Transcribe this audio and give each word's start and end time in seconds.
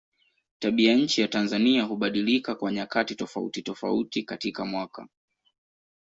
Tabianchi 0.59 1.21
ya 1.21 1.27
Tanzania 1.27 1.83
hubadilika 1.83 2.55
kwa 2.55 2.71
nyakati 2.71 3.15
tofautitofauti 3.15 4.23
katika 4.23 4.65
mwaka. 4.65 5.07